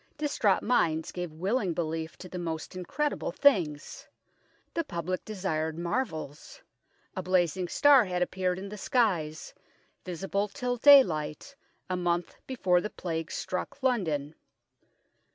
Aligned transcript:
Distraught 0.17 0.63
minds 0.63 1.11
gave 1.11 1.31
willing 1.31 1.75
belief 1.75 2.17
to 2.17 2.27
the 2.27 2.39
most 2.39 2.75
incredible 2.75 3.31
things. 3.31 4.07
The 4.73 4.83
public 4.83 5.23
de 5.25 5.35
sired 5.35 5.77
marvels. 5.77 6.63
A 7.15 7.21
blazing 7.21 7.67
star 7.67 8.05
had 8.05 8.23
appeared 8.23 8.57
in 8.57 8.69
the 8.69 8.79
skies, 8.79 9.53
visible 10.03 10.47
till 10.47 10.77
daylight, 10.77 11.55
a 11.87 11.95
month 11.97 12.37
before 12.47 12.81
the 12.81 12.89
Plague 12.89 13.29
struck 13.29 13.83
London. 13.83 14.33